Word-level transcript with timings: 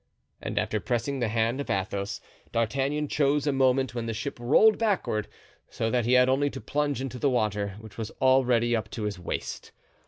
And 0.41 0.57
after 0.57 0.79
pressing 0.79 1.19
the 1.19 1.27
hand 1.27 1.61
of 1.61 1.69
Athos, 1.69 2.21
D'Artagnan 2.51 3.07
chose 3.07 3.45
a 3.45 3.51
moment 3.53 3.93
when 3.93 4.07
the 4.07 4.15
ship 4.15 4.39
rolled 4.39 4.79
backward, 4.79 5.27
so 5.69 5.91
that 5.91 6.05
he 6.05 6.13
had 6.13 6.27
only 6.27 6.49
to 6.49 6.59
plunge 6.59 7.01
into 7.01 7.19
the 7.19 7.29
water, 7.29 7.75
which 7.79 7.99
was 7.99 8.09
already 8.19 8.75
up 8.75 8.89
to 8.89 9.03
his 9.03 9.19
waist. 9.19 9.71